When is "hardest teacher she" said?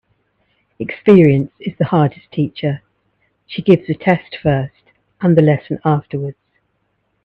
1.85-3.61